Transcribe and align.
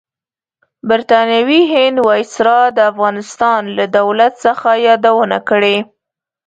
برطانوي 0.89 1.61
هند 1.73 1.97
وایسرای 2.07 2.67
د 2.77 2.79
افغانستان 2.91 3.59
لۀ 3.77 3.85
دولت 3.97 4.33
څخه 4.45 4.69
یادونه 4.87 5.37
کړې. 5.49 5.77